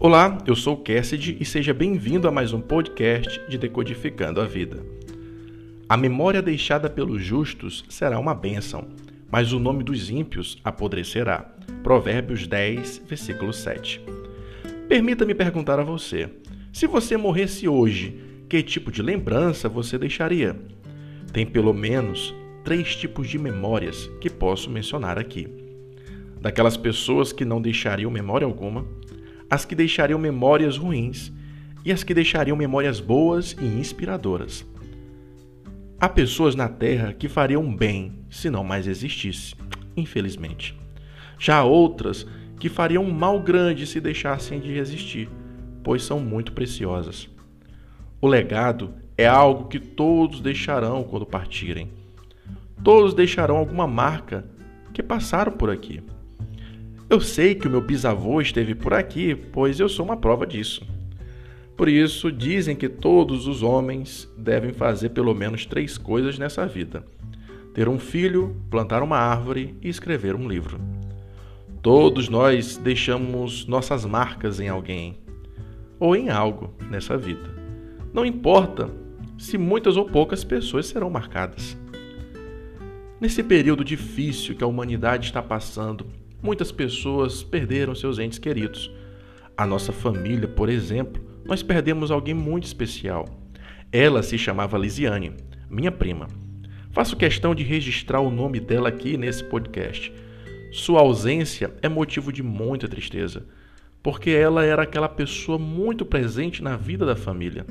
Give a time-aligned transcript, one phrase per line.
[0.00, 4.44] Olá, eu sou o Cassidy e seja bem-vindo a mais um podcast de Decodificando a
[4.44, 4.80] Vida.
[5.88, 8.86] A memória deixada pelos justos será uma bênção,
[9.28, 11.52] mas o nome dos ímpios apodrecerá.
[11.82, 14.00] Provérbios 10, versículo 7.
[14.88, 16.30] Permita-me perguntar a você:
[16.72, 20.56] se você morresse hoje, que tipo de lembrança você deixaria?
[21.32, 25.48] Tem pelo menos três tipos de memórias que posso mencionar aqui.
[26.40, 28.86] Daquelas pessoas que não deixariam memória alguma,
[29.50, 31.32] as que deixariam memórias ruins
[31.84, 34.66] e as que deixariam memórias boas e inspiradoras.
[36.00, 39.54] Há pessoas na Terra que fariam bem se não mais existisse,
[39.96, 40.78] infelizmente.
[41.38, 42.26] Já há outras
[42.58, 45.28] que fariam um mal grande se deixassem de existir,
[45.82, 47.28] pois são muito preciosas.
[48.20, 51.90] O legado é algo que todos deixarão quando partirem.
[52.82, 54.44] Todos deixarão alguma marca
[54.92, 56.02] que passaram por aqui.
[57.10, 60.86] Eu sei que o meu bisavô esteve por aqui, pois eu sou uma prova disso.
[61.74, 67.02] Por isso, dizem que todos os homens devem fazer pelo menos três coisas nessa vida:
[67.72, 70.78] ter um filho, plantar uma árvore e escrever um livro.
[71.80, 75.16] Todos nós deixamos nossas marcas em alguém
[75.98, 77.48] ou em algo nessa vida.
[78.12, 78.90] Não importa
[79.38, 81.74] se muitas ou poucas pessoas serão marcadas.
[83.18, 86.06] Nesse período difícil que a humanidade está passando,
[86.42, 88.90] muitas pessoas perderam seus entes queridos.
[89.56, 93.24] A nossa família, por exemplo, nós perdemos alguém muito especial.
[93.90, 95.32] Ela se chamava Lisiane,
[95.70, 96.28] minha prima.
[96.92, 100.12] Faço questão de registrar o nome dela aqui nesse podcast.
[100.70, 103.46] Sua ausência é motivo de muita tristeza,
[104.02, 107.64] porque ela era aquela pessoa muito presente na vida da família.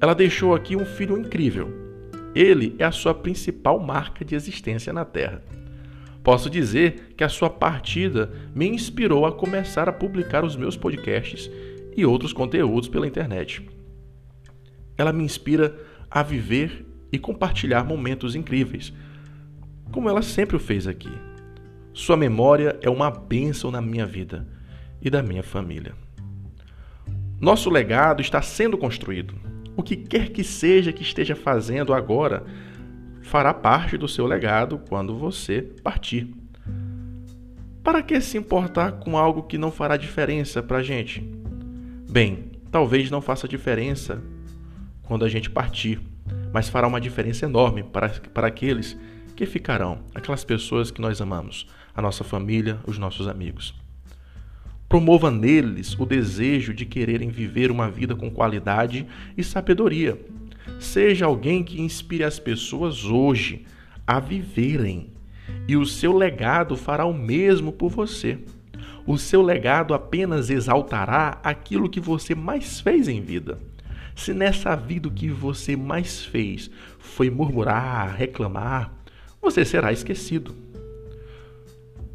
[0.00, 1.70] Ela deixou aqui um filho incrível.
[2.34, 5.42] Ele é a sua principal marca de existência na Terra.
[6.26, 11.48] Posso dizer que a sua partida me inspirou a começar a publicar os meus podcasts
[11.96, 13.64] e outros conteúdos pela internet.
[14.98, 15.78] Ela me inspira
[16.10, 18.92] a viver e compartilhar momentos incríveis,
[19.92, 21.12] como ela sempre o fez aqui.
[21.92, 24.48] Sua memória é uma bênção na minha vida
[25.00, 25.94] e da minha família.
[27.40, 29.32] Nosso legado está sendo construído.
[29.76, 32.44] O que quer que seja que esteja fazendo agora
[33.26, 36.32] fará parte do seu legado quando você partir.
[37.82, 41.20] Para que se importar com algo que não fará diferença para a gente?
[42.08, 44.22] Bem, talvez não faça diferença
[45.02, 46.00] quando a gente partir,
[46.52, 48.96] mas fará uma diferença enorme para, para aqueles
[49.34, 53.74] que ficarão, aquelas pessoas que nós amamos, a nossa família, os nossos amigos.
[54.88, 59.06] Promova neles o desejo de quererem viver uma vida com qualidade
[59.36, 60.18] e sabedoria,
[60.78, 63.64] Seja alguém que inspire as pessoas hoje
[64.06, 65.10] a viverem,
[65.66, 68.38] e o seu legado fará o mesmo por você.
[69.06, 73.58] O seu legado apenas exaltará aquilo que você mais fez em vida.
[74.14, 78.92] Se nessa vida o que você mais fez foi murmurar, reclamar,
[79.40, 80.54] você será esquecido.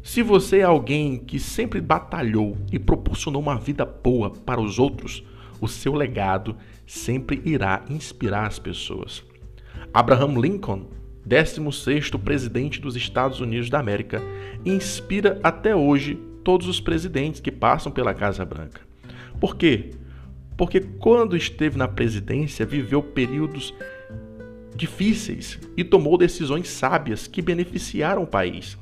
[0.02, 5.22] Se você é alguém que sempre batalhou e proporcionou uma vida boa para os outros,
[5.62, 9.22] o seu legado sempre irá inspirar as pessoas.
[9.94, 10.88] Abraham Lincoln,
[11.26, 14.20] 16º presidente dos Estados Unidos da América,
[14.66, 18.80] inspira até hoje todos os presidentes que passam pela Casa Branca.
[19.38, 19.90] Por quê?
[20.56, 23.72] Porque quando esteve na presidência, viveu períodos
[24.74, 28.76] difíceis e tomou decisões sábias que beneficiaram o país.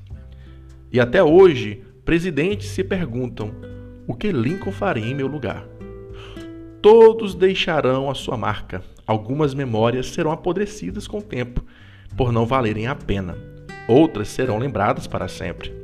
[0.90, 3.52] E até hoje, presidentes se perguntam:
[4.06, 5.79] o que Lincoln faria em meu lugar?
[6.82, 8.82] Todos deixarão a sua marca.
[9.06, 11.62] Algumas memórias serão apodrecidas com o tempo,
[12.16, 13.36] por não valerem a pena.
[13.86, 15.74] Outras serão lembradas para sempre.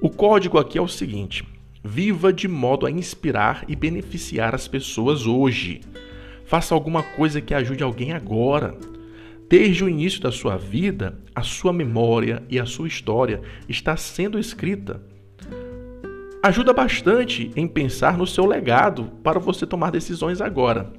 [0.00, 1.46] O código aqui é o seguinte:
[1.84, 5.82] viva de modo a inspirar e beneficiar as pessoas hoje.
[6.46, 8.76] Faça alguma coisa que ajude alguém agora.
[9.48, 14.36] Desde o início da sua vida, a sua memória e a sua história está sendo
[14.36, 15.00] escrita
[16.42, 20.92] ajuda bastante em pensar no seu legado para você tomar decisões agora.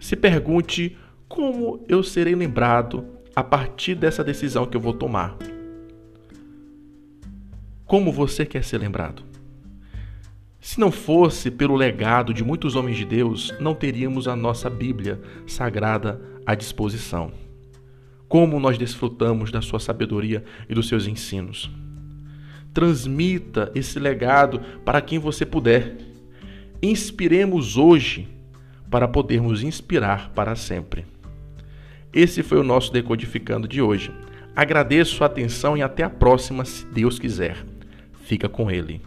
[0.00, 0.96] Se pergunte
[1.28, 3.04] como eu serei lembrado
[3.36, 5.36] a partir dessa decisão que eu vou tomar.
[7.84, 9.22] Como você quer ser lembrado?
[10.58, 15.20] Se não fosse pelo legado de muitos homens de Deus, não teríamos a nossa Bíblia
[15.46, 17.30] sagrada à disposição.
[18.26, 21.70] Como nós desfrutamos da sua sabedoria e dos seus ensinos.
[22.74, 25.96] Transmita esse legado para quem você puder.
[26.82, 28.28] Inspiremos hoje
[28.90, 31.06] para podermos inspirar para sempre.
[32.12, 34.12] Esse foi o nosso Decodificando de hoje.
[34.54, 37.64] Agradeço a atenção e até a próxima, se Deus quiser.
[38.24, 39.00] Fica com Ele.